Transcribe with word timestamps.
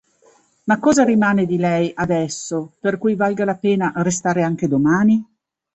Ma 0.63 0.79
cosa 0.79 1.03
rimane 1.03 1.45
di 1.45 1.57
lei, 1.57 1.91
adesso, 1.93 2.73
per 2.79 2.97
cui 2.97 3.13
valga 3.13 3.45
la 3.45 3.53
pena 3.55 3.93
restare 3.97 4.41
anche 4.41 4.67
domani? 4.67 5.23